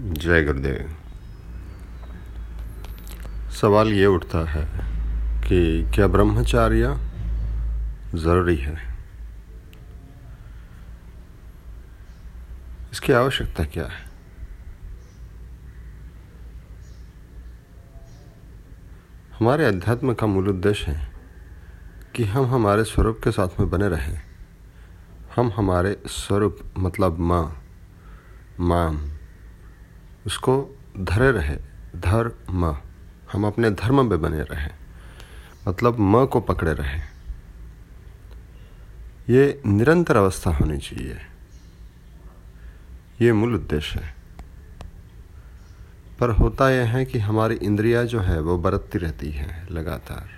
[0.00, 0.96] जय गुरुदेव।
[3.50, 4.68] सवाल ये उठता है
[5.48, 6.98] कि क्या ब्रह्मचार्य
[8.14, 8.96] ज़रूरी है?
[12.92, 14.10] इसकी आवश्यकता क्या है?
[19.38, 21.10] हमारे अध्यात्म का मूल उद्देश्य है
[22.14, 24.20] कि हम हमारे स्वरूप के साथ में बने रहें।
[25.36, 27.64] हम हमारे स्वरूप मतलब माँ
[28.60, 29.17] माम
[30.26, 31.56] उसको धरे रहे।
[31.96, 32.78] धर म।
[33.32, 34.70] हम अपने धर्म में बने रहें।
[35.68, 37.02] मतलब म को पकड़े रहें।
[39.28, 41.16] ये निरंतर अवस्था होनी चाहिए।
[43.20, 44.14] ये मूल उद्देश्य है।
[46.20, 50.28] पर होता यह है कि हमारी इंद्रिया जो है, वो बरतती रहती है, लगातार।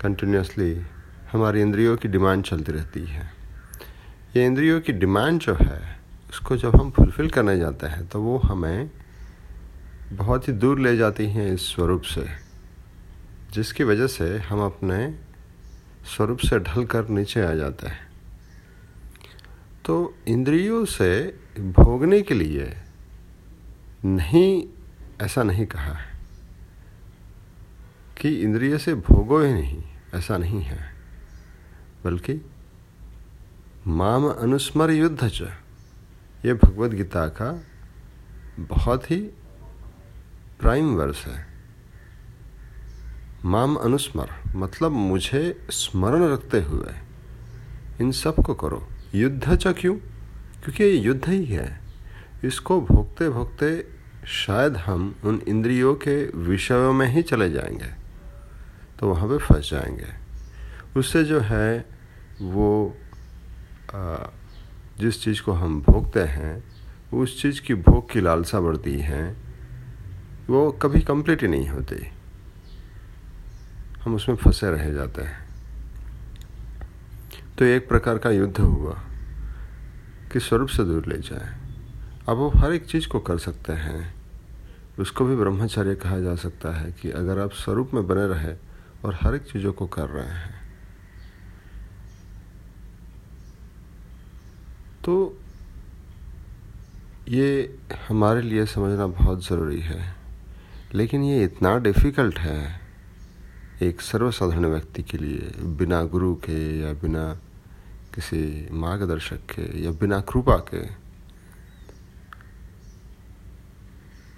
[0.00, 0.82] कंटिन्यूसली
[1.32, 3.32] हमारी इंद्रियों की डिमांड चलती रहती है।
[4.36, 6.01] ये इंद्रियों की डिमांड जो है
[6.32, 8.90] उसको जब हम फुलफ़िल करने जाते हैं तो वो हमें
[10.12, 12.26] बहुत ही दूर ले जाती हैं इस स्वरूप से,
[13.52, 14.98] जिसकी वजह से हम अपने
[16.06, 18.10] स्वरूप से ढल कर नीचे आ जाते हैं।
[19.84, 21.10] तो इंद्रियों से
[21.58, 22.72] भोगने के लिए
[24.04, 24.64] नहीं,
[25.22, 26.10] ऐसा नहीं कहा है
[28.16, 29.82] कि इंद्रिय से भोगो ही नहीं,
[30.14, 30.80] ऐसा नहीं है,
[32.04, 32.40] बल्कि
[33.86, 35.52] माम अनुस्मर युद्ध च।
[36.44, 37.64] ये भगवत गीता का
[38.58, 39.16] बहुत ही
[40.60, 41.46] प्राइम वर्स है।
[43.44, 46.94] माम अनुस्मर मतलब मुझे स्मरण रखते हुए
[48.00, 49.94] इन सबको करो। युद्ध च क्यों?
[50.64, 51.80] क्योंकि ये युद्ध ही है।
[52.44, 53.88] इसको भोगते भोगते
[54.26, 57.90] शायद हम उन इंद्रियों के विषयों में ही चले जाएँगे
[58.98, 60.10] तो वहाँ पे फंस जाएँगे।
[60.96, 61.84] उससे जो है
[62.40, 62.96] वो
[63.94, 64.16] आ,
[65.02, 66.64] जिस चीज़ को हम भोगते हैं
[67.14, 69.36] उस चीज़ की भोग की लालसा बढ़ती है।
[70.50, 72.06] वो कभी कंप्लीट ही नहीं होती।
[74.00, 75.48] हम उसमें फंसे रह जाते हैं।
[77.58, 79.00] तो एक प्रकार का युद्ध हुआ
[80.32, 81.58] कि स्वरूप से दूर ले जाए।
[82.28, 84.14] अब वो हर एक चीज़ को कर सकते हैं।
[84.98, 88.56] उसको भी ब्रह्मचर्य कहा जा सकता है कि अगर आप स्वरूप में बने रहे
[89.04, 90.61] और हर एक चीज़ों को कर रहे हैं
[95.04, 95.38] तो
[97.28, 100.14] ये हमारे लिए समझना बहुत ज़रूरी है।
[100.94, 102.80] लेकिन ये इतना डिफ़िकल्ट है
[103.82, 107.32] एक सर्वसाधारण व्यक्ति के लिए, बिना गुरु के या बिना
[108.14, 110.86] किसी मार्गदर्शक के या बिना कृपा के।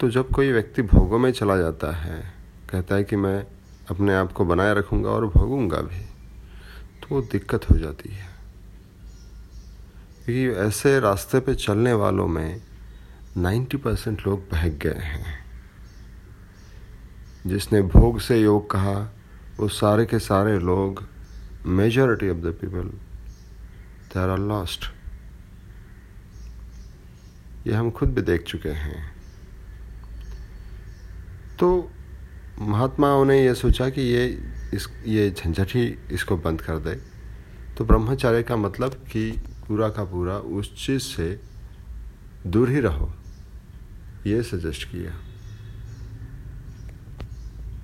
[0.01, 2.21] तो जब कोई व्यक्ति भोगों में चला जाता है,
[2.71, 3.47] कहता है कि मैं
[3.91, 6.01] अपने आप को बनाए रखूँगा और भोगूँगा भी
[7.01, 8.29] तो वो दिक्कत हो जाती है।
[10.25, 12.63] क्योंकि ऐसे रास्ते पे चलने वालों में
[13.39, 15.45] 90 परसेंट लोग बहक गए हैं।
[17.47, 19.15] जिसने भोग से योग कहा,
[19.57, 21.09] वो सारे के सारे लोग
[21.67, 22.83] majority of the people
[24.15, 24.85] they are lost
[27.67, 29.17] ये हम खुद भी देख चुके हैं।
[31.59, 31.91] तो
[32.59, 34.27] महात्माओं ने ये सोचा कि ये
[34.75, 36.95] इस, ये झंझट ही इसको बंद कर दे।
[37.79, 41.41] तो ब्रह्मचार्य का मतलब कि पूरा का पूरा उस चीज़ से
[42.47, 43.13] दूर ही रहो।
[44.27, 45.13] ये सजेस्ट किया।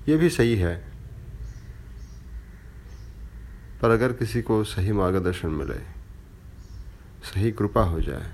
[0.09, 0.75] ये भी सही है।
[3.81, 5.79] पर अगर किसी को सही मार्गदर्शन मिले,
[7.23, 8.29] सही कृपा हो जाए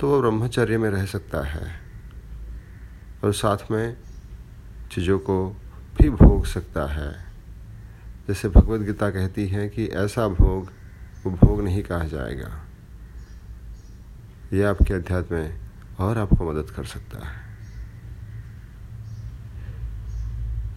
[0.00, 1.80] तो वो ब्रह्मचर्य में रह सकता है
[3.24, 3.96] और साथ में
[4.92, 5.48] चीज़ों को
[5.98, 7.12] भी भोग सकता है।
[8.28, 10.79] जैसे भगवत गीता कहती है कि ऐसा भोग
[11.24, 12.66] वो भोग नहीं कहा जाएगा।
[14.52, 15.60] यह आपके अध्यात्म में
[15.98, 17.36] और आपको मदद कर सकता है।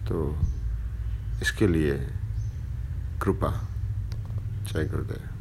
[0.08, 0.40] तो
[1.42, 2.10] इसके लिए
[3.22, 3.68] कृपा,
[4.72, 5.33] जय गुरुदेव।